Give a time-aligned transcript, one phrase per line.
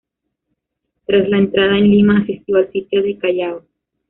[1.05, 3.65] Tras la entrada en Lima, asistió al sitio del Callao.